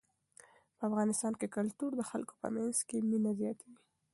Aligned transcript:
په 0.77 0.81
افغانستان 0.89 1.33
کې 1.39 1.53
کلتور 1.57 1.91
د 1.95 2.01
خلکو 2.09 2.33
په 2.41 2.47
منځ 2.55 2.75
کې 2.87 3.05
مینه 3.09 3.31
زیاتوي. 3.39 3.77